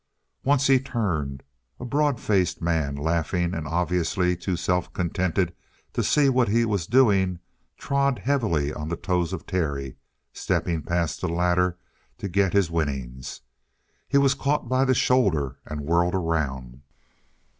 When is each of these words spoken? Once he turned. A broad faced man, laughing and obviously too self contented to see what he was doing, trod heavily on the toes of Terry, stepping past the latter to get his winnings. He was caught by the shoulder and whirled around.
Once 0.43 0.65
he 0.65 0.79
turned. 0.79 1.43
A 1.79 1.85
broad 1.85 2.19
faced 2.19 2.59
man, 2.59 2.95
laughing 2.95 3.53
and 3.53 3.67
obviously 3.67 4.35
too 4.35 4.55
self 4.55 4.91
contented 4.93 5.53
to 5.93 6.01
see 6.01 6.27
what 6.27 6.47
he 6.47 6.65
was 6.65 6.87
doing, 6.87 7.37
trod 7.77 8.17
heavily 8.17 8.73
on 8.73 8.89
the 8.89 8.95
toes 8.95 9.31
of 9.31 9.45
Terry, 9.45 9.97
stepping 10.33 10.81
past 10.81 11.21
the 11.21 11.29
latter 11.29 11.77
to 12.17 12.27
get 12.27 12.53
his 12.53 12.71
winnings. 12.71 13.41
He 14.07 14.17
was 14.17 14.33
caught 14.33 14.67
by 14.67 14.85
the 14.85 14.95
shoulder 14.95 15.57
and 15.67 15.81
whirled 15.81 16.15
around. 16.15 16.81